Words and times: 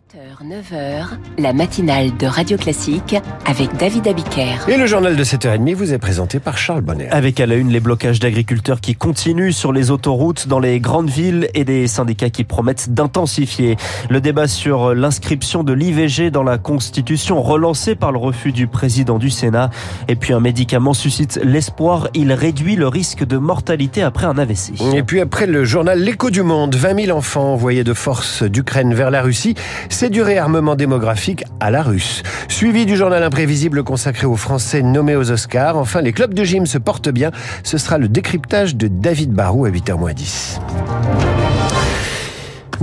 7h, 0.00 0.46
9h, 0.46 1.06
la 1.38 1.52
matinale 1.52 2.16
de 2.16 2.26
Radio 2.26 2.56
Classique 2.56 3.16
avec 3.44 3.76
David 3.76 4.08
Abiker. 4.08 4.68
Et 4.68 4.76
le 4.76 4.86
journal 4.86 5.14
de 5.14 5.24
7h30 5.24 5.74
vous 5.74 5.92
est 5.92 5.98
présenté 5.98 6.38
par 6.38 6.56
Charles 6.56 6.80
Bonner. 6.80 7.08
Avec 7.10 7.38
à 7.40 7.46
la 7.46 7.56
une 7.56 7.70
les 7.70 7.80
blocages 7.80 8.18
d'agriculteurs 8.18 8.80
qui 8.80 8.94
continuent 8.94 9.50
sur 9.50 9.72
les 9.72 9.90
autoroutes 9.90 10.48
dans 10.48 10.58
les 10.58 10.80
grandes 10.80 11.10
villes 11.10 11.48
et 11.54 11.64
des 11.64 11.86
syndicats 11.86 12.30
qui 12.30 12.44
promettent 12.44 12.90
d'intensifier. 12.90 13.76
Le 14.08 14.20
débat 14.20 14.46
sur 14.48 14.94
l'inscription 14.94 15.64
de 15.64 15.72
l'IVG 15.72 16.30
dans 16.30 16.44
la 16.44 16.56
Constitution 16.56 17.42
relancé 17.42 17.94
par 17.94 18.12
le 18.12 18.18
refus 18.18 18.52
du 18.52 18.68
président 18.68 19.18
du 19.18 19.28
Sénat. 19.28 19.70
Et 20.08 20.14
puis 20.14 20.32
un 20.32 20.40
médicament 20.40 20.94
suscite 20.94 21.40
l'espoir, 21.42 22.08
il 22.14 22.32
réduit 22.32 22.76
le 22.76 22.88
risque 22.88 23.24
de 23.24 23.36
mortalité 23.36 24.02
après 24.02 24.26
un 24.26 24.38
AVC. 24.38 24.80
Et 24.94 25.02
puis 25.02 25.20
après 25.20 25.46
le 25.46 25.64
journal 25.64 26.00
L'écho 26.00 26.30
du 26.30 26.42
monde, 26.42 26.74
20 26.74 27.06
000 27.06 27.18
enfants 27.18 27.52
envoyés 27.52 27.84
de 27.84 27.92
force 27.92 28.44
d'Ukraine 28.44 28.94
vers 28.94 29.10
la 29.10 29.20
Russie. 29.20 29.56
C'est 29.90 30.08
du 30.08 30.22
réarmement 30.22 30.76
démographique 30.76 31.44
à 31.58 31.70
la 31.70 31.82
russe. 31.82 32.22
Suivi 32.48 32.86
du 32.86 32.96
journal 32.96 33.22
imprévisible 33.22 33.82
consacré 33.84 34.26
aux 34.26 34.36
Français 34.36 34.82
nommés 34.82 35.16
aux 35.16 35.30
Oscars. 35.30 35.76
Enfin, 35.76 36.00
les 36.00 36.12
clubs 36.12 36.32
de 36.32 36.44
gym 36.44 36.64
se 36.64 36.78
portent 36.78 37.10
bien. 37.10 37.32
Ce 37.64 37.76
sera 37.76 37.98
le 37.98 38.08
décryptage 38.08 38.76
de 38.76 38.88
David 38.88 39.32
Barou 39.32 39.66
à 39.66 39.70
8h10. 39.70 40.58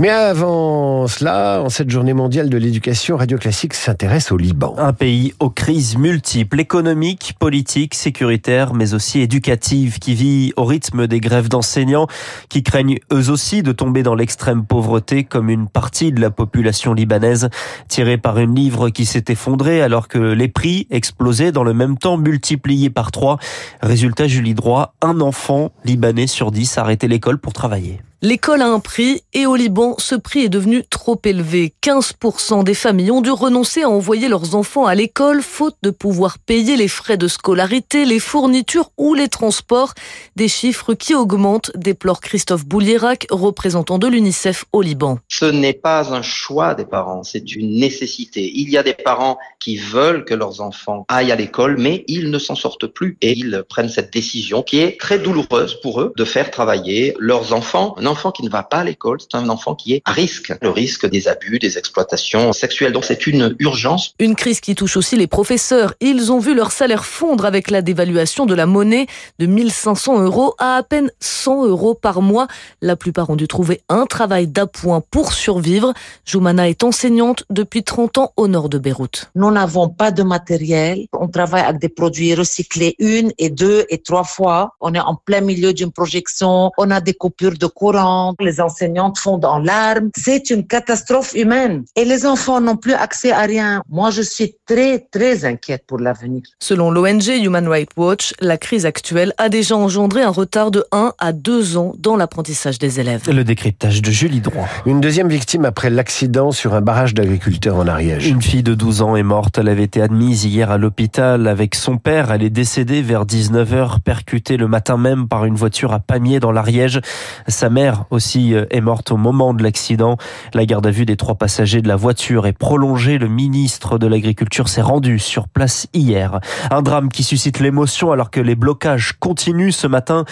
Mais 0.00 0.10
avant 0.10 1.08
cela, 1.08 1.60
en 1.60 1.70
cette 1.70 1.90
journée 1.90 2.12
mondiale 2.12 2.48
de 2.48 2.56
l'éducation, 2.56 3.16
Radio 3.16 3.36
Classique 3.36 3.74
s'intéresse 3.74 4.30
au 4.30 4.36
Liban. 4.36 4.76
Un 4.78 4.92
pays 4.92 5.34
aux 5.40 5.50
crises 5.50 5.98
multiples, 5.98 6.60
économiques, 6.60 7.34
politiques, 7.40 7.96
sécuritaires, 7.96 8.74
mais 8.74 8.94
aussi 8.94 9.20
éducatives, 9.20 9.98
qui 9.98 10.14
vit 10.14 10.52
au 10.56 10.64
rythme 10.64 11.08
des 11.08 11.18
grèves 11.18 11.48
d'enseignants, 11.48 12.06
qui 12.48 12.62
craignent 12.62 13.00
eux 13.12 13.28
aussi 13.28 13.64
de 13.64 13.72
tomber 13.72 14.04
dans 14.04 14.14
l'extrême 14.14 14.64
pauvreté 14.64 15.24
comme 15.24 15.50
une 15.50 15.68
partie 15.68 16.12
de 16.12 16.20
la 16.20 16.30
population 16.30 16.94
libanaise, 16.94 17.50
tirée 17.88 18.18
par 18.18 18.38
une 18.38 18.54
livre 18.54 18.90
qui 18.90 19.04
s'est 19.04 19.24
effondrée 19.26 19.82
alors 19.82 20.06
que 20.06 20.18
les 20.18 20.48
prix 20.48 20.86
explosaient 20.92 21.50
dans 21.50 21.64
le 21.64 21.74
même 21.74 21.98
temps, 21.98 22.18
multipliés 22.18 22.90
par 22.90 23.10
trois. 23.10 23.38
Résultat, 23.82 24.28
Julie 24.28 24.54
Droit, 24.54 24.94
un 25.02 25.20
enfant 25.20 25.72
libanais 25.84 26.28
sur 26.28 26.52
dix 26.52 26.78
a 26.78 26.82
arrêté 26.82 27.08
l'école 27.08 27.38
pour 27.38 27.52
travailler. 27.52 27.98
L'école 28.20 28.62
a 28.62 28.66
un 28.66 28.80
prix 28.80 29.22
et 29.32 29.46
au 29.46 29.54
Liban, 29.54 29.94
ce 29.98 30.16
prix 30.16 30.40
est 30.40 30.48
devenu 30.48 30.82
trop 30.90 31.20
élevé. 31.24 31.72
15% 31.84 32.64
des 32.64 32.74
familles 32.74 33.12
ont 33.12 33.20
dû 33.20 33.30
renoncer 33.30 33.82
à 33.82 33.88
envoyer 33.88 34.26
leurs 34.26 34.56
enfants 34.56 34.86
à 34.86 34.96
l'école 34.96 35.40
faute 35.40 35.76
de 35.84 35.90
pouvoir 35.90 36.40
payer 36.40 36.76
les 36.76 36.88
frais 36.88 37.16
de 37.16 37.28
scolarité, 37.28 38.04
les 38.04 38.18
fournitures 38.18 38.90
ou 38.98 39.14
les 39.14 39.28
transports. 39.28 39.94
Des 40.34 40.48
chiffres 40.48 40.94
qui 40.94 41.14
augmentent, 41.14 41.70
déplore 41.76 42.20
Christophe 42.20 42.66
Boulierac, 42.66 43.28
représentant 43.30 43.98
de 43.98 44.08
l'UNICEF 44.08 44.64
au 44.72 44.82
Liban. 44.82 45.20
Ce 45.28 45.44
n'est 45.44 45.72
pas 45.72 46.12
un 46.12 46.22
choix 46.22 46.74
des 46.74 46.86
parents, 46.86 47.22
c'est 47.22 47.54
une 47.54 47.78
nécessité. 47.78 48.50
Il 48.52 48.68
y 48.68 48.78
a 48.78 48.82
des 48.82 48.94
parents 48.94 49.38
qui 49.60 49.76
veulent 49.76 50.24
que 50.24 50.34
leurs 50.34 50.60
enfants 50.60 51.04
aillent 51.06 51.30
à 51.30 51.36
l'école, 51.36 51.76
mais 51.78 52.04
ils 52.08 52.32
ne 52.32 52.38
s'en 52.40 52.56
sortent 52.56 52.88
plus 52.88 53.16
et 53.22 53.38
ils 53.38 53.62
prennent 53.68 53.88
cette 53.88 54.12
décision 54.12 54.64
qui 54.64 54.80
est 54.80 54.98
très 54.98 55.20
douloureuse 55.20 55.80
pour 55.80 56.00
eux 56.00 56.12
de 56.16 56.24
faire 56.24 56.50
travailler 56.50 57.14
leurs 57.20 57.52
enfants 57.52 57.94
enfant 58.08 58.32
qui 58.32 58.42
ne 58.42 58.50
va 58.50 58.62
pas 58.62 58.78
à 58.78 58.84
l'école, 58.84 59.18
c'est 59.20 59.36
un 59.36 59.48
enfant 59.48 59.74
qui 59.74 59.94
est 59.94 60.02
à 60.04 60.12
risque. 60.12 60.52
Le 60.62 60.70
risque 60.70 61.08
des 61.08 61.28
abus, 61.28 61.58
des 61.58 61.78
exploitations 61.78 62.52
sexuelles. 62.52 62.92
Donc 62.92 63.04
c'est 63.04 63.26
une 63.26 63.54
urgence. 63.58 64.14
Une 64.18 64.34
crise 64.34 64.60
qui 64.60 64.74
touche 64.74 64.96
aussi 64.96 65.16
les 65.16 65.26
professeurs. 65.26 65.94
Ils 66.00 66.32
ont 66.32 66.38
vu 66.38 66.54
leur 66.54 66.72
salaire 66.72 67.04
fondre 67.04 67.44
avec 67.44 67.70
la 67.70 67.82
dévaluation 67.82 68.46
de 68.46 68.54
la 68.54 68.66
monnaie 68.66 69.06
de 69.38 69.46
1500 69.46 70.22
euros 70.22 70.54
à 70.58 70.78
à 70.78 70.82
peine 70.84 71.10
100 71.20 71.66
euros 71.66 71.94
par 71.94 72.22
mois. 72.22 72.46
La 72.80 72.94
plupart 72.94 73.30
ont 73.30 73.36
dû 73.36 73.48
trouver 73.48 73.80
un 73.88 74.06
travail 74.06 74.46
d'appoint 74.46 75.02
pour 75.10 75.32
survivre. 75.32 75.92
Joumana 76.24 76.68
est 76.68 76.84
enseignante 76.84 77.44
depuis 77.50 77.82
30 77.82 78.18
ans 78.18 78.32
au 78.36 78.46
nord 78.46 78.68
de 78.68 78.78
Beyrouth. 78.78 79.30
Nous 79.34 79.50
n'avons 79.50 79.88
pas 79.88 80.12
de 80.12 80.22
matériel. 80.22 81.06
On 81.12 81.26
travaille 81.26 81.62
avec 81.62 81.80
des 81.80 81.88
produits 81.88 82.34
recyclés 82.34 82.94
une 83.00 83.32
et 83.38 83.50
deux 83.50 83.86
et 83.88 83.98
trois 83.98 84.24
fois. 84.24 84.74
On 84.80 84.94
est 84.94 85.00
en 85.00 85.16
plein 85.16 85.40
milieu 85.40 85.72
d'une 85.72 85.90
projection. 85.90 86.70
On 86.78 86.90
a 86.92 87.00
des 87.00 87.14
coupures 87.14 87.58
de 87.58 87.66
courant 87.66 87.97
les 88.40 88.60
enseignantes 88.60 89.18
font 89.18 89.38
dans 89.38 89.58
larmes. 89.58 90.10
C'est 90.16 90.50
une 90.50 90.66
catastrophe 90.66 91.34
humaine. 91.34 91.84
Et 91.96 92.04
les 92.04 92.26
enfants 92.26 92.60
n'ont 92.60 92.76
plus 92.76 92.94
accès 92.94 93.32
à 93.32 93.40
rien. 93.40 93.82
Moi, 93.88 94.10
je 94.10 94.22
suis 94.22 94.54
très, 94.66 94.98
très 95.10 95.44
inquiète 95.44 95.84
pour 95.86 95.98
l'avenir. 95.98 96.42
Selon 96.60 96.90
l'ONG 96.90 97.26
Human 97.28 97.66
Rights 97.68 97.90
Watch, 97.96 98.34
la 98.40 98.56
crise 98.56 98.86
actuelle 98.86 99.32
a 99.38 99.48
déjà 99.48 99.76
engendré 99.76 100.22
un 100.22 100.30
retard 100.30 100.70
de 100.70 100.84
1 100.92 101.12
à 101.18 101.32
2 101.32 101.76
ans 101.76 101.92
dans 101.98 102.16
l'apprentissage 102.16 102.78
des 102.78 103.00
élèves. 103.00 103.22
Le 103.30 103.44
décryptage 103.44 104.02
de 104.02 104.10
Julie 104.10 104.40
Droit. 104.40 104.68
Une 104.86 105.00
deuxième 105.00 105.28
victime 105.28 105.64
après 105.64 105.90
l'accident 105.90 106.52
sur 106.52 106.74
un 106.74 106.80
barrage 106.80 107.14
d'agriculteurs 107.14 107.76
en 107.76 107.86
Ariège. 107.86 108.28
Une 108.28 108.42
fille 108.42 108.62
de 108.62 108.74
12 108.74 109.02
ans 109.02 109.16
est 109.16 109.22
morte. 109.22 109.58
Elle 109.58 109.68
avait 109.68 109.84
été 109.84 110.02
admise 110.02 110.44
hier 110.44 110.70
à 110.70 110.78
l'hôpital 110.78 111.46
avec 111.46 111.74
son 111.74 111.98
père. 111.98 112.30
Elle 112.30 112.42
est 112.42 112.50
décédée 112.50 113.02
vers 113.02 113.24
19h, 113.24 114.00
percutée 114.00 114.56
le 114.56 114.68
matin 114.68 114.96
même 114.96 115.28
par 115.28 115.44
une 115.44 115.54
voiture 115.54 115.92
à 115.92 116.00
Pamiers 116.00 116.40
dans 116.40 116.52
l'Ariège. 116.52 117.00
Sa 117.46 117.70
mère 117.70 117.87
aussi 118.10 118.54
euh, 118.54 118.66
est 118.70 118.80
morte 118.80 119.10
au 119.10 119.16
moment 119.16 119.54
de 119.54 119.62
l'accident. 119.62 120.16
La 120.54 120.66
garde 120.66 120.86
à 120.86 120.90
vue 120.90 121.06
des 121.06 121.16
trois 121.16 121.34
passagers 121.34 121.82
de 121.82 121.88
la 121.88 121.96
voiture 121.96 122.46
est 122.46 122.52
prolongée. 122.52 123.18
Le 123.18 123.28
ministre 123.28 123.98
de 123.98 124.06
l'Agriculture 124.06 124.68
s'est 124.68 124.82
rendu 124.82 125.18
sur 125.18 125.48
place 125.48 125.86
hier. 125.94 126.40
Un 126.70 126.82
drame 126.82 127.08
qui 127.08 127.22
suscite 127.22 127.60
l'émotion 127.60 128.12
alors 128.12 128.30
que 128.30 128.40
les 128.40 128.54
blocages 128.54 129.12
continuent 129.18 129.70
ce 129.70 129.86
matin. 129.86 130.24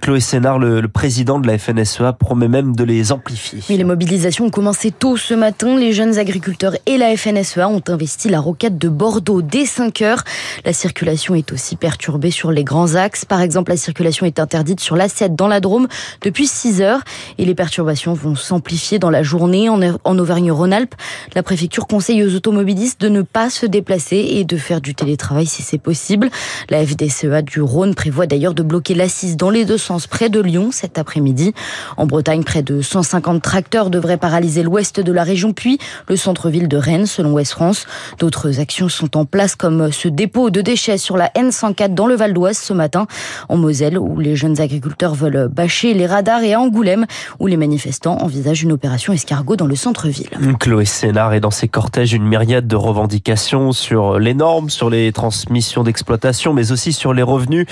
Chloé 0.00 0.20
Sénard, 0.20 0.58
le, 0.58 0.86
président 0.88 1.38
de 1.38 1.46
la 1.46 1.58
FNSEA, 1.58 2.12
promet 2.12 2.48
même 2.48 2.74
de 2.74 2.84
les 2.84 3.12
amplifier. 3.12 3.60
les 3.76 3.84
mobilisations 3.84 4.46
ont 4.46 4.50
commencé 4.50 4.90
tôt 4.90 5.16
ce 5.16 5.34
matin. 5.34 5.76
Les 5.76 5.92
jeunes 5.92 6.18
agriculteurs 6.18 6.74
et 6.86 6.98
la 6.98 7.16
FNSEA 7.16 7.68
ont 7.68 7.82
investi 7.88 8.28
la 8.28 8.40
rocade 8.40 8.78
de 8.78 8.88
Bordeaux 8.88 9.42
dès 9.42 9.66
5 9.66 10.02
heures. 10.02 10.24
La 10.64 10.72
circulation 10.72 11.34
est 11.34 11.52
aussi 11.52 11.76
perturbée 11.76 12.30
sur 12.30 12.50
les 12.50 12.64
grands 12.64 12.94
axes. 12.94 13.24
Par 13.24 13.40
exemple, 13.40 13.70
la 13.70 13.76
circulation 13.76 14.26
est 14.26 14.38
interdite 14.38 14.80
sur 14.80 14.96
l'A7 14.96 15.34
dans 15.34 15.48
la 15.48 15.60
Drôme 15.60 15.88
depuis 16.22 16.46
6 16.46 16.82
heures 16.82 16.99
et 17.38 17.44
les 17.44 17.54
perturbations 17.54 18.14
vont 18.14 18.34
s'amplifier 18.34 18.98
dans 18.98 19.10
la 19.10 19.22
journée 19.22 19.68
en 19.68 20.18
Auvergne-Rhône-Alpes. 20.18 20.94
La 21.34 21.42
préfecture 21.42 21.86
conseille 21.86 22.24
aux 22.24 22.34
automobilistes 22.34 23.00
de 23.00 23.08
ne 23.08 23.22
pas 23.22 23.50
se 23.50 23.66
déplacer 23.66 24.16
et 24.16 24.44
de 24.44 24.56
faire 24.56 24.80
du 24.80 24.94
télétravail 24.94 25.46
si 25.46 25.62
c'est 25.62 25.78
possible. 25.78 26.30
La 26.68 26.84
FDCEA 26.84 27.42
du 27.42 27.60
Rhône 27.60 27.94
prévoit 27.94 28.26
d'ailleurs 28.26 28.54
de 28.54 28.62
bloquer 28.62 28.94
l'assise 28.94 29.36
dans 29.36 29.50
les 29.50 29.64
deux 29.64 29.78
sens 29.78 30.06
près 30.06 30.28
de 30.28 30.40
Lyon 30.40 30.70
cet 30.72 30.98
après-midi. 30.98 31.54
En 31.96 32.06
Bretagne, 32.06 32.44
près 32.44 32.62
de 32.62 32.82
150 32.82 33.42
tracteurs 33.42 33.90
devraient 33.90 34.16
paralyser 34.16 34.62
l'ouest 34.62 35.00
de 35.00 35.12
la 35.12 35.22
région 35.22 35.52
puis 35.52 35.78
le 36.08 36.16
centre-ville 36.16 36.68
de 36.68 36.76
Rennes 36.76 37.06
selon 37.06 37.32
Ouest 37.32 37.52
France. 37.52 37.86
D'autres 38.18 38.60
actions 38.60 38.88
sont 38.88 39.16
en 39.16 39.24
place 39.24 39.54
comme 39.54 39.92
ce 39.92 40.08
dépôt 40.08 40.50
de 40.50 40.60
déchets 40.60 40.98
sur 40.98 41.16
la 41.16 41.28
N104 41.28 41.94
dans 41.94 42.06
le 42.06 42.14
Val 42.14 42.32
d'Oise 42.32 42.58
ce 42.58 42.72
matin 42.72 43.06
en 43.48 43.56
Moselle 43.56 43.98
où 43.98 44.18
les 44.18 44.36
jeunes 44.36 44.60
agriculteurs 44.60 45.14
veulent 45.14 45.48
bâcher 45.48 45.94
les 45.94 46.06
radars 46.06 46.42
et 46.42 46.54
à 46.54 46.60
Angoulême 46.60 46.89
où 47.38 47.46
les 47.46 47.56
manifestants 47.56 48.18
envisagent 48.22 48.62
une 48.62 48.72
opération 48.72 49.12
escargot 49.12 49.56
dans 49.56 49.66
le 49.66 49.76
centre-ville. 49.76 50.30
Chloé 50.58 50.84
Sénard 50.84 51.34
est 51.34 51.40
dans 51.40 51.50
ses 51.50 51.68
cortèges 51.68 52.12
une 52.12 52.26
myriade 52.26 52.66
de 52.66 52.76
revendications 52.76 53.72
sur 53.72 54.18
les 54.18 54.34
normes, 54.34 54.70
sur 54.70 54.90
les 54.90 55.12
transmissions 55.12 55.82
d'exploitation, 55.82 56.52
mais 56.52 56.72
aussi 56.72 56.92
sur 56.92 57.12
les 57.12 57.22
revenus. 57.22 57.66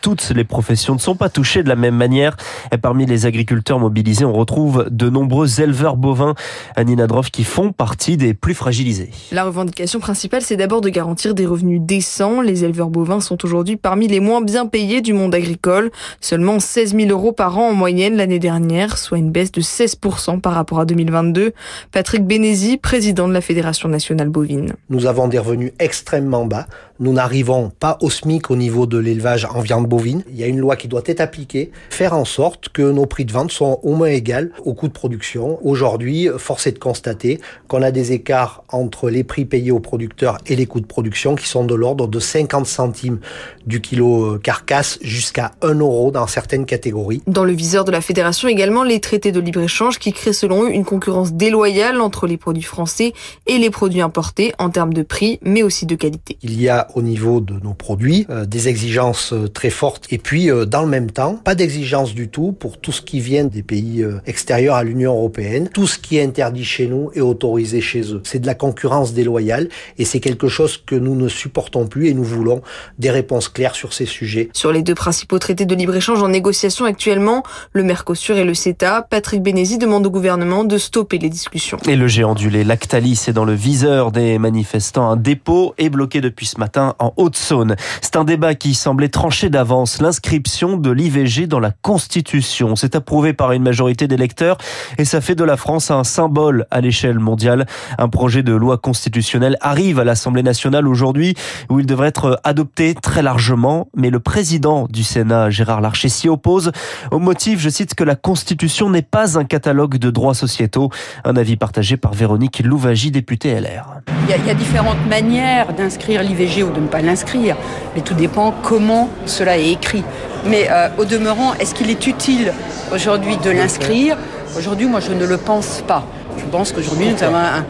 Toutes 0.00 0.30
les 0.30 0.44
professions 0.44 0.94
ne 0.94 1.00
sont 1.00 1.16
pas 1.16 1.28
touchées 1.28 1.62
de 1.62 1.68
la 1.68 1.76
même 1.76 1.96
manière. 1.96 2.36
Et 2.72 2.78
parmi 2.78 3.06
les 3.06 3.26
agriculteurs 3.26 3.78
mobilisés, 3.78 4.24
on 4.24 4.32
retrouve 4.32 4.86
de 4.90 5.08
nombreux 5.08 5.60
éleveurs 5.60 5.96
bovins, 5.96 6.34
Nina 6.78 7.06
Droff, 7.06 7.30
qui 7.30 7.44
font 7.44 7.72
partie 7.72 8.16
des 8.16 8.34
plus 8.34 8.54
fragilisés. 8.54 9.10
La 9.32 9.44
revendication 9.44 10.00
principale, 10.00 10.42
c'est 10.42 10.56
d'abord 10.56 10.80
de 10.80 10.88
garantir 10.88 11.34
des 11.34 11.46
revenus 11.46 11.80
décents. 11.80 12.40
Les 12.40 12.64
éleveurs 12.64 12.90
bovins 12.90 13.20
sont 13.20 13.44
aujourd'hui 13.44 13.76
parmi 13.76 14.08
les 14.08 14.20
moins 14.20 14.40
bien 14.40 14.66
payés 14.66 15.00
du 15.00 15.12
monde 15.12 15.34
agricole. 15.34 15.90
Seulement 16.20 16.60
16 16.60 16.96
000 16.96 17.10
euros 17.10 17.32
par 17.32 17.58
an 17.58 17.70
en 17.70 17.74
moyenne 17.74 18.16
l'année 18.16 18.38
dernière 18.38 18.55
soit 18.96 19.18
une 19.18 19.30
baisse 19.30 19.52
de 19.52 19.60
16% 19.60 20.40
par 20.40 20.54
rapport 20.54 20.80
à 20.80 20.84
2022. 20.84 21.52
Patrick 21.92 22.24
Bénézy, 22.24 22.76
président 22.76 23.28
de 23.28 23.32
la 23.32 23.40
Fédération 23.40 23.88
nationale 23.88 24.28
bovine. 24.28 24.72
Nous 24.90 25.06
avons 25.06 25.28
des 25.28 25.38
revenus 25.38 25.72
extrêmement 25.78 26.46
bas. 26.46 26.66
Nous 26.98 27.12
n'arrivons 27.12 27.70
pas 27.78 27.98
au 28.00 28.08
SMIC 28.08 28.50
au 28.50 28.56
niveau 28.56 28.86
de 28.86 28.96
l'élevage 28.96 29.46
en 29.52 29.60
viande 29.60 29.86
bovine. 29.86 30.22
Il 30.30 30.36
y 30.36 30.44
a 30.44 30.46
une 30.46 30.58
loi 30.58 30.76
qui 30.76 30.88
doit 30.88 31.02
être 31.04 31.20
appliquée, 31.20 31.70
faire 31.90 32.14
en 32.14 32.24
sorte 32.24 32.70
que 32.70 32.82
nos 32.82 33.04
prix 33.04 33.26
de 33.26 33.32
vente 33.32 33.52
sont 33.52 33.80
au 33.82 33.94
moins 33.94 34.08
égaux 34.08 34.50
au 34.64 34.74
coût 34.74 34.88
de 34.88 34.92
production. 34.92 35.58
Aujourd'hui, 35.62 36.28
force 36.38 36.66
est 36.66 36.72
de 36.72 36.78
constater 36.78 37.38
qu'on 37.68 37.82
a 37.82 37.90
des 37.90 38.12
écarts 38.12 38.64
entre 38.72 39.10
les 39.10 39.24
prix 39.24 39.44
payés 39.44 39.70
aux 39.70 39.80
producteurs 39.80 40.38
et 40.46 40.56
les 40.56 40.66
coûts 40.66 40.80
de 40.80 40.86
production 40.86 41.34
qui 41.36 41.46
sont 41.46 41.64
de 41.64 41.74
l'ordre 41.74 42.08
de 42.08 42.18
50 42.18 42.66
centimes 42.66 43.18
du 43.66 43.80
kilo 43.80 44.38
carcasse 44.38 44.98
jusqu'à 45.02 45.52
1 45.62 45.74
euro 45.74 46.10
dans 46.10 46.26
certaines 46.26 46.66
catégories. 46.66 47.22
Dans 47.26 47.44
le 47.44 47.52
viseur 47.52 47.84
de 47.84 47.90
la 47.90 48.00
fédération, 48.00 48.45
également 48.48 48.84
les 48.84 49.00
traités 49.00 49.32
de 49.32 49.40
libre-échange 49.40 49.98
qui 49.98 50.12
créent 50.12 50.32
selon 50.32 50.64
eux 50.64 50.70
une 50.70 50.84
concurrence 50.84 51.32
déloyale 51.32 52.00
entre 52.00 52.26
les 52.26 52.36
produits 52.36 52.62
français 52.62 53.12
et 53.46 53.58
les 53.58 53.70
produits 53.70 54.00
importés 54.00 54.52
en 54.58 54.70
termes 54.70 54.94
de 54.94 55.02
prix, 55.02 55.38
mais 55.42 55.62
aussi 55.62 55.86
de 55.86 55.94
qualité. 55.94 56.38
Il 56.42 56.60
y 56.60 56.68
a 56.68 56.88
au 56.94 57.02
niveau 57.02 57.40
de 57.40 57.54
nos 57.54 57.74
produits 57.74 58.26
euh, 58.30 58.46
des 58.46 58.68
exigences 58.68 59.32
euh, 59.32 59.48
très 59.48 59.70
fortes 59.70 60.06
et 60.10 60.18
puis 60.18 60.50
euh, 60.50 60.64
dans 60.64 60.82
le 60.82 60.88
même 60.88 61.10
temps, 61.10 61.34
pas 61.36 61.54
d'exigences 61.54 62.14
du 62.14 62.28
tout 62.28 62.52
pour 62.52 62.78
tout 62.78 62.92
ce 62.92 63.02
qui 63.02 63.20
vient 63.20 63.44
des 63.44 63.62
pays 63.62 64.04
extérieurs 64.26 64.74
à 64.74 64.84
l'Union 64.84 65.12
européenne. 65.14 65.68
Tout 65.72 65.86
ce 65.86 65.98
qui 65.98 66.18
est 66.18 66.22
interdit 66.22 66.64
chez 66.64 66.86
nous 66.86 67.10
est 67.14 67.20
autorisé 67.20 67.80
chez 67.80 68.12
eux. 68.12 68.20
C'est 68.24 68.38
de 68.38 68.46
la 68.46 68.54
concurrence 68.54 69.12
déloyale 69.12 69.68
et 69.98 70.04
c'est 70.04 70.20
quelque 70.20 70.48
chose 70.48 70.76
que 70.76 70.94
nous 70.94 71.14
ne 71.14 71.28
supportons 71.28 71.86
plus 71.86 72.08
et 72.08 72.14
nous 72.14 72.24
voulons 72.24 72.62
des 72.98 73.10
réponses 73.10 73.48
claires 73.48 73.74
sur 73.74 73.92
ces 73.92 74.06
sujets. 74.06 74.48
Sur 74.52 74.72
les 74.72 74.82
deux 74.82 74.94
principaux 74.94 75.38
traités 75.38 75.66
de 75.66 75.74
libre-échange 75.74 76.22
en 76.22 76.28
négociation 76.28 76.84
actuellement, 76.84 77.42
le 77.72 77.82
Mercosur 77.82 78.25
et 78.34 78.44
le 78.44 78.54
CETA, 78.54 79.06
Patrick 79.08 79.42
demande 79.42 80.06
au 80.06 80.10
gouvernement 80.10 80.64
de 80.64 80.78
stopper 80.78 81.18
les 81.18 81.28
discussions. 81.28 81.78
Et 81.86 81.96
le 81.96 82.08
géant 82.08 82.34
du 82.34 82.50
lait 82.50 82.64
Lactalis 82.64 83.26
est 83.28 83.32
dans 83.32 83.44
le 83.44 83.52
viseur 83.52 84.10
des 84.10 84.38
manifestants. 84.38 85.10
Un 85.10 85.16
dépôt 85.16 85.74
est 85.78 85.88
bloqué 85.88 86.20
depuis 86.20 86.46
ce 86.46 86.58
matin 86.58 86.94
en 86.98 87.12
Haute-Saône. 87.16 87.76
C'est 88.00 88.16
un 88.16 88.24
débat 88.24 88.54
qui 88.54 88.74
semblait 88.74 89.08
tranché 89.08 89.50
d'avance. 89.50 90.00
L'inscription 90.00 90.76
de 90.76 90.90
l'IVG 90.90 91.46
dans 91.46 91.60
la 91.60 91.70
Constitution. 91.70 92.74
C'est 92.74 92.96
approuvé 92.96 93.32
par 93.32 93.52
une 93.52 93.62
majorité 93.62 94.08
d'électeurs 94.08 94.58
et 94.98 95.04
ça 95.04 95.20
fait 95.20 95.34
de 95.34 95.44
la 95.44 95.56
France 95.56 95.90
un 95.90 96.04
symbole 96.04 96.66
à 96.70 96.80
l'échelle 96.80 97.18
mondiale. 97.18 97.66
Un 97.98 98.08
projet 98.08 98.42
de 98.42 98.52
loi 98.52 98.78
constitutionnelle 98.78 99.56
arrive 99.60 100.00
à 100.00 100.04
l'Assemblée 100.04 100.42
nationale 100.42 100.88
aujourd'hui 100.88 101.34
où 101.68 101.78
il 101.78 101.86
devrait 101.86 102.08
être 102.08 102.40
adopté 102.42 102.94
très 102.94 103.22
largement. 103.22 103.88
Mais 103.94 104.10
le 104.10 104.18
président 104.18 104.86
du 104.90 105.04
Sénat, 105.04 105.50
Gérard 105.50 105.80
Larcher, 105.80 106.08
s'y 106.08 106.28
oppose 106.28 106.72
au 107.10 107.18
motif, 107.18 107.60
je 107.60 107.68
cite, 107.68 107.94
que 107.94 108.04
la 108.04 108.15
Constitution 108.16 108.90
n'est 108.90 109.02
pas 109.02 109.38
un 109.38 109.44
catalogue 109.44 109.98
de 109.98 110.10
droits 110.10 110.34
sociétaux. 110.34 110.90
Un 111.24 111.36
avis 111.36 111.56
partagé 111.56 111.96
par 111.96 112.14
Véronique 112.14 112.60
Louvagie, 112.64 113.10
députée 113.10 113.54
LR. 113.60 114.00
Il 114.24 114.30
y, 114.30 114.32
a, 114.32 114.36
il 114.38 114.46
y 114.46 114.50
a 114.50 114.54
différentes 114.54 115.06
manières 115.08 115.72
d'inscrire 115.72 116.22
l'IVG 116.22 116.64
ou 116.64 116.72
de 116.72 116.80
ne 116.80 116.88
pas 116.88 117.00
l'inscrire, 117.00 117.56
mais 117.94 118.02
tout 118.02 118.14
dépend 118.14 118.52
comment 118.62 119.08
cela 119.26 119.58
est 119.58 119.70
écrit. 119.70 120.02
Mais 120.48 120.68
euh, 120.70 120.88
au 120.98 121.04
demeurant, 121.04 121.54
est-ce 121.54 121.74
qu'il 121.74 121.90
est 121.90 122.06
utile 122.06 122.52
aujourd'hui 122.92 123.36
de 123.36 123.50
l'inscrire? 123.50 124.16
Aujourd'hui, 124.56 124.86
moi, 124.86 125.00
je 125.00 125.12
ne 125.12 125.26
le 125.26 125.36
pense 125.36 125.82
pas. 125.86 126.04
Je 126.38 126.44
pense 126.46 126.72
qu'aujourd'hui, 126.72 127.08
nous 127.08 127.22
avons 127.22 127.36
un, 127.36 127.64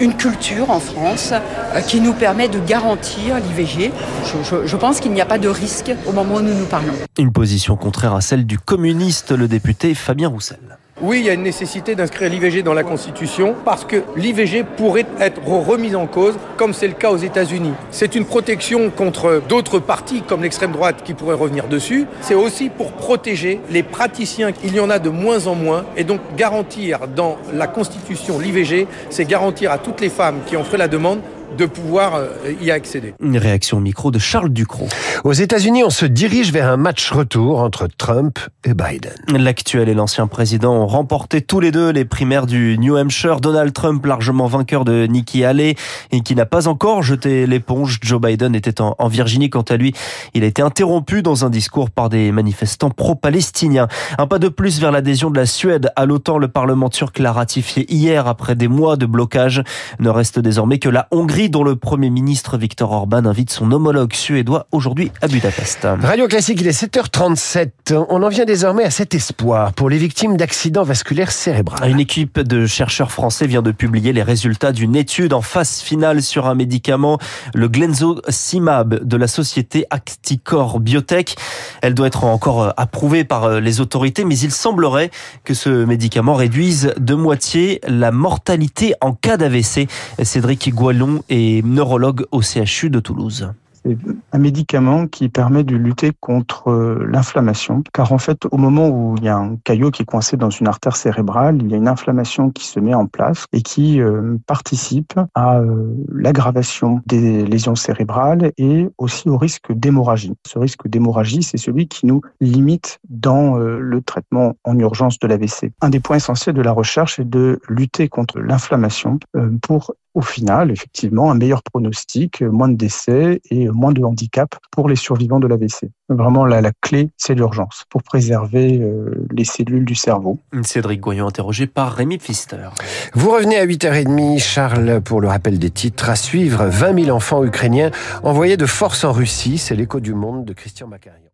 une 0.00 0.14
culture 0.14 0.70
en 0.70 0.80
France 0.80 1.32
euh, 1.32 1.80
qui 1.80 2.00
nous 2.00 2.12
permet 2.12 2.48
de 2.48 2.58
garantir 2.58 3.36
l'IVG. 3.36 3.92
Je, 4.24 4.42
je, 4.42 4.66
je, 4.66 4.76
pense 4.76 5.00
qu'il 5.00 5.12
n'y 5.12 5.20
a 5.20 5.26
pas 5.26 5.38
de 5.38 5.48
risque 5.48 5.92
au 6.06 6.12
moment 6.12 6.36
où 6.36 6.40
nous 6.40 6.54
nous 6.54 6.66
parlons. 6.66 6.92
Une 7.18 7.32
position 7.32 7.76
contraire 7.76 8.14
à 8.14 8.20
celle 8.20 8.46
du 8.46 8.58
communiste, 8.58 9.32
le 9.32 9.48
député 9.48 9.94
Fabien 9.94 10.28
Roussel. 10.28 10.78
Oui, 11.04 11.18
il 11.18 11.26
y 11.26 11.30
a 11.30 11.32
une 11.32 11.42
nécessité 11.42 11.96
d'inscrire 11.96 12.30
l'IVG 12.30 12.62
dans 12.62 12.74
la 12.74 12.84
Constitution 12.84 13.56
parce 13.64 13.84
que 13.84 14.04
l'IVG 14.14 14.62
pourrait 14.62 15.04
être 15.18 15.40
remise 15.44 15.96
en 15.96 16.06
cause, 16.06 16.36
comme 16.56 16.72
c'est 16.72 16.86
le 16.86 16.94
cas 16.94 17.10
aux 17.10 17.16
États-Unis. 17.16 17.72
C'est 17.90 18.14
une 18.14 18.24
protection 18.24 18.88
contre 18.88 19.42
d'autres 19.48 19.80
partis, 19.80 20.22
comme 20.22 20.44
l'extrême 20.44 20.70
droite, 20.70 21.02
qui 21.02 21.14
pourraient 21.14 21.34
revenir 21.34 21.66
dessus. 21.66 22.06
C'est 22.20 22.36
aussi 22.36 22.68
pour 22.68 22.92
protéger 22.92 23.60
les 23.68 23.82
praticiens. 23.82 24.52
Il 24.62 24.76
y 24.76 24.78
en 24.78 24.90
a 24.90 25.00
de 25.00 25.10
moins 25.10 25.48
en 25.48 25.56
moins. 25.56 25.84
Et 25.96 26.04
donc, 26.04 26.20
garantir 26.36 27.08
dans 27.08 27.36
la 27.52 27.66
Constitution 27.66 28.38
l'IVG, 28.38 28.86
c'est 29.10 29.24
garantir 29.24 29.72
à 29.72 29.78
toutes 29.78 30.00
les 30.00 30.08
femmes 30.08 30.38
qui 30.46 30.56
en 30.56 30.62
feraient 30.62 30.78
la 30.78 30.86
demande 30.86 31.18
de 31.56 31.66
pouvoir 31.66 32.14
euh, 32.14 32.28
y 32.60 32.70
accéder. 32.70 33.14
Une 33.20 33.38
réaction 33.38 33.78
au 33.78 33.80
micro 33.80 34.10
de 34.10 34.18
Charles 34.18 34.50
Ducrot. 34.50 34.88
Aux 35.24 35.32
États-Unis, 35.32 35.84
on 35.84 35.90
se 35.90 36.06
dirige 36.06 36.52
vers 36.52 36.68
un 36.68 36.76
match 36.76 37.10
retour 37.10 37.60
entre 37.60 37.86
Trump 37.86 38.38
et 38.64 38.74
Biden. 38.74 39.12
L'actuel 39.28 39.88
et 39.88 39.94
l'ancien 39.94 40.26
président 40.26 40.74
ont 40.74 40.86
remporté 40.86 41.40
tous 41.40 41.60
les 41.60 41.70
deux 41.70 41.90
les 41.90 42.04
primaires 42.04 42.46
du 42.46 42.78
New 42.78 42.96
Hampshire. 42.96 43.40
Donald 43.40 43.72
Trump, 43.72 44.04
largement 44.06 44.46
vainqueur 44.46 44.84
de 44.84 45.06
Nikki 45.06 45.44
Haley 45.44 45.74
et 46.10 46.20
qui 46.20 46.34
n'a 46.34 46.46
pas 46.46 46.68
encore 46.68 47.02
jeté 47.02 47.46
l'éponge. 47.46 47.98
Joe 48.02 48.20
Biden 48.20 48.54
était 48.54 48.80
en, 48.80 48.94
en 48.98 49.08
Virginie. 49.08 49.50
Quant 49.50 49.62
à 49.62 49.76
lui, 49.76 49.92
il 50.34 50.44
a 50.44 50.46
été 50.46 50.62
interrompu 50.62 51.22
dans 51.22 51.44
un 51.44 51.50
discours 51.50 51.90
par 51.90 52.08
des 52.08 52.32
manifestants 52.32 52.90
pro-palestiniens. 52.90 53.88
Un 54.18 54.26
pas 54.26 54.38
de 54.38 54.48
plus 54.48 54.80
vers 54.80 54.92
l'adhésion 54.92 55.30
de 55.30 55.36
la 55.36 55.46
Suède 55.46 55.90
à 55.96 56.06
l'OTAN. 56.06 56.38
Le 56.38 56.48
Parlement 56.48 56.88
turc 56.88 57.18
l'a 57.18 57.32
ratifié 57.32 57.92
hier 57.92 58.26
après 58.26 58.54
des 58.54 58.68
mois 58.68 58.96
de 58.96 59.06
blocage. 59.06 59.62
Ne 60.00 60.08
reste 60.08 60.38
désormais 60.38 60.78
que 60.78 60.88
la 60.88 61.08
Hongrie 61.10 61.41
dont 61.48 61.64
le 61.64 61.76
Premier 61.76 62.10
ministre 62.10 62.58
Viktor 62.58 62.92
Orban 62.92 63.24
invite 63.24 63.50
son 63.50 63.72
homologue 63.72 64.12
suédois 64.12 64.66
aujourd'hui 64.72 65.10
à 65.20 65.28
Budapest. 65.28 65.86
Radio 66.00 66.28
Classique, 66.28 66.60
il 66.60 66.66
est 66.66 66.82
7h37. 66.82 68.04
On 68.08 68.22
en 68.22 68.28
vient 68.28 68.44
désormais 68.44 68.84
à 68.84 68.90
cet 68.90 69.14
espoir 69.14 69.72
pour 69.72 69.90
les 69.90 69.98
victimes 69.98 70.36
d'accidents 70.36 70.82
vasculaires 70.82 71.32
cérébraux. 71.32 71.76
Une 71.86 72.00
équipe 72.00 72.40
de 72.40 72.66
chercheurs 72.66 73.12
français 73.12 73.46
vient 73.46 73.62
de 73.62 73.72
publier 73.72 74.12
les 74.12 74.22
résultats 74.22 74.72
d'une 74.72 74.96
étude 74.96 75.32
en 75.32 75.42
phase 75.42 75.80
finale 75.80 76.22
sur 76.22 76.46
un 76.46 76.54
médicament, 76.54 77.18
le 77.54 77.68
Glenzocimab 77.68 79.04
de 79.04 79.16
la 79.16 79.26
société 79.26 79.86
Acticor 79.90 80.80
Biotech. 80.80 81.36
Elle 81.82 81.94
doit 81.94 82.06
être 82.06 82.24
encore 82.24 82.72
approuvée 82.76 83.24
par 83.24 83.60
les 83.60 83.80
autorités, 83.80 84.24
mais 84.24 84.38
il 84.38 84.52
semblerait 84.52 85.10
que 85.44 85.54
ce 85.54 85.84
médicament 85.84 86.34
réduise 86.34 86.94
de 86.98 87.14
moitié 87.14 87.80
la 87.86 88.10
mortalité 88.12 88.94
en 89.00 89.12
cas 89.12 89.36
d'AVC. 89.36 89.88
Cédric 90.22 90.74
Goualon 90.74 91.22
et 91.32 91.62
neurologue 91.62 92.26
au 92.30 92.42
CHU 92.42 92.90
de 92.90 93.00
Toulouse. 93.00 93.48
C'est 93.84 93.96
un 94.30 94.38
médicament 94.38 95.08
qui 95.08 95.28
permet 95.28 95.64
de 95.64 95.74
lutter 95.74 96.12
contre 96.20 96.70
l'inflammation, 97.04 97.82
car 97.92 98.12
en 98.12 98.18
fait, 98.18 98.46
au 98.52 98.56
moment 98.56 98.88
où 98.88 99.16
il 99.16 99.24
y 99.24 99.28
a 99.28 99.36
un 99.36 99.56
caillot 99.64 99.90
qui 99.90 100.02
est 100.02 100.04
coincé 100.04 100.36
dans 100.36 100.50
une 100.50 100.68
artère 100.68 100.94
cérébrale, 100.94 101.58
il 101.60 101.68
y 101.68 101.74
a 101.74 101.78
une 101.78 101.88
inflammation 101.88 102.50
qui 102.50 102.64
se 102.64 102.78
met 102.78 102.94
en 102.94 103.06
place 103.06 103.46
et 103.52 103.62
qui 103.62 104.00
euh, 104.00 104.36
participe 104.46 105.18
à 105.34 105.58
euh, 105.58 105.92
l'aggravation 106.12 107.00
des 107.06 107.44
lésions 107.44 107.74
cérébrales 107.74 108.52
et 108.56 108.86
aussi 108.98 109.28
au 109.28 109.36
risque 109.36 109.72
d'hémorragie. 109.72 110.34
Ce 110.46 110.60
risque 110.60 110.86
d'hémorragie, 110.86 111.42
c'est 111.42 111.58
celui 111.58 111.88
qui 111.88 112.06
nous 112.06 112.20
limite 112.40 113.00
dans 113.08 113.58
euh, 113.58 113.80
le 113.80 114.00
traitement 114.00 114.54
en 114.62 114.78
urgence 114.78 115.18
de 115.18 115.26
l'AVC. 115.26 115.72
Un 115.80 115.88
des 115.88 115.98
points 115.98 116.16
essentiels 116.16 116.54
de 116.54 116.62
la 116.62 116.72
recherche 116.72 117.18
est 117.18 117.28
de 117.28 117.58
lutter 117.68 118.08
contre 118.08 118.38
l'inflammation 118.38 119.18
pour 119.62 119.94
au 120.14 120.20
final, 120.20 120.70
effectivement, 120.70 121.30
un 121.30 121.34
meilleur 121.34 121.62
pronostic, 121.62 122.42
moins 122.42 122.68
de 122.68 122.76
décès 122.76 123.40
et 123.50 123.68
moins 123.68 123.92
de 123.92 124.02
handicap 124.02 124.54
pour 124.70 124.88
les 124.88 124.96
survivants 124.96 125.40
de 125.40 125.46
l'AVC. 125.46 125.90
Vraiment, 126.08 126.44
la, 126.44 126.60
la 126.60 126.72
clé, 126.82 127.10
c'est 127.16 127.34
l'urgence 127.34 127.84
pour 127.88 128.02
préserver 128.02 128.78
euh, 128.80 129.26
les 129.30 129.44
cellules 129.44 129.84
du 129.84 129.94
cerveau. 129.94 130.38
Cédric 130.62 131.00
Goyon, 131.00 131.26
interrogé 131.26 131.66
par 131.66 131.94
Rémi 131.94 132.18
Pfister. 132.18 132.68
Vous 133.14 133.30
revenez 133.30 133.56
à 133.56 133.66
8h30, 133.66 134.38
Charles, 134.38 135.00
pour 135.00 135.20
le 135.20 135.28
rappel 135.28 135.58
des 135.58 135.70
titres. 135.70 136.10
À 136.10 136.16
suivre, 136.16 136.66
20 136.66 137.04
000 137.04 137.16
enfants 137.16 137.44
ukrainiens 137.44 137.90
envoyés 138.22 138.56
de 138.56 138.66
force 138.66 139.04
en 139.04 139.12
Russie. 139.12 139.58
C'est 139.58 139.74
l'écho 139.74 140.00
du 140.00 140.14
monde 140.14 140.44
de 140.44 140.52
Christian 140.52 140.88
Macarian. 140.88 141.31